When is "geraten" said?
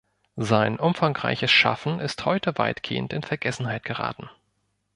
3.83-4.31